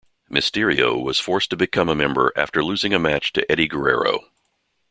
Mysterio 0.31 0.99
was 0.99 1.19
forced 1.19 1.51
to 1.51 1.55
become 1.55 1.87
a 1.87 1.93
member 1.93 2.33
after 2.35 2.63
losing 2.63 2.91
a 2.91 2.97
match 2.97 3.33
to 3.33 3.51
Eddie 3.51 3.67
Guerrero. 3.67 4.31